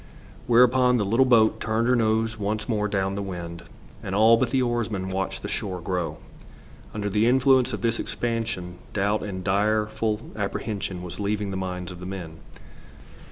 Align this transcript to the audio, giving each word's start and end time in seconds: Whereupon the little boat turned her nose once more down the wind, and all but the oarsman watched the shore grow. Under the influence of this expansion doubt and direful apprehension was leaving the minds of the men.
Whereupon 0.47 0.97
the 0.97 1.05
little 1.05 1.27
boat 1.27 1.59
turned 1.59 1.87
her 1.87 1.95
nose 1.95 2.39
once 2.39 2.67
more 2.67 2.87
down 2.87 3.13
the 3.13 3.21
wind, 3.21 3.61
and 4.01 4.15
all 4.15 4.35
but 4.35 4.49
the 4.49 4.59
oarsman 4.63 5.11
watched 5.11 5.43
the 5.43 5.47
shore 5.47 5.79
grow. 5.79 6.17
Under 6.91 7.07
the 7.07 7.27
influence 7.27 7.71
of 7.71 7.81
this 7.81 7.99
expansion 7.99 8.79
doubt 8.93 9.21
and 9.21 9.43
direful 9.43 10.31
apprehension 10.35 11.03
was 11.03 11.19
leaving 11.19 11.51
the 11.51 11.55
minds 11.55 11.91
of 11.91 11.99
the 11.99 12.07
men. 12.07 12.39